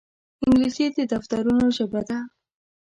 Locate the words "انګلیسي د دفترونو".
0.43-1.65